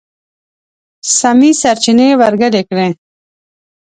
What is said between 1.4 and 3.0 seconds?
سرچينې ورګډې کړئ!.